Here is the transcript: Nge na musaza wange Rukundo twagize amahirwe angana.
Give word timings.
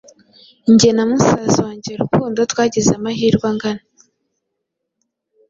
Nge 0.71 0.89
na 0.95 1.03
musaza 1.09 1.57
wange 1.67 1.89
Rukundo 2.01 2.39
twagize 2.51 2.91
amahirwe 2.99 3.45
angana. 3.51 3.83